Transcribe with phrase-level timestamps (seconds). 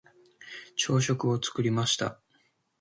[0.77, 2.19] 朝食を作りました。